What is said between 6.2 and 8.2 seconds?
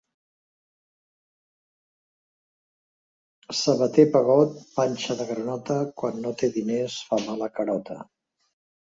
no té diners fa mala carota.